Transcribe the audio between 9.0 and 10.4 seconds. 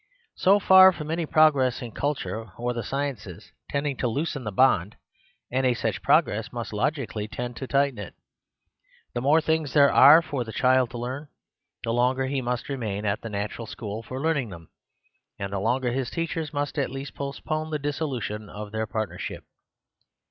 The more things there are